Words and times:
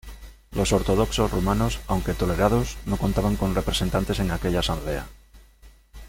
Los 0.57 0.73
ortodoxos 0.73 1.29
rumanos, 1.29 1.79
aunque 1.85 2.15
tolerados, 2.15 2.75
no 2.87 2.97
contaban 2.97 3.35
con 3.35 3.53
representantes 3.53 4.17
en 4.19 4.31
aquella 4.31 4.61
asamblea. 4.61 5.07